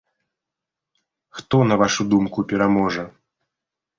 [1.37, 3.03] Хто, на вашу думку, пераможа?